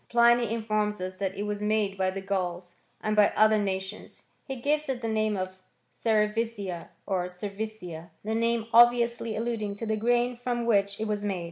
[0.05, 3.59] ^ Pliny in forms us that it was made by the Grauls, and by other
[3.59, 4.23] nations.
[4.45, 10.35] He gives it tlie name ofcerevisia or cervisia;• the name obviously alluding to the grain
[10.35, 11.39] from which it was made.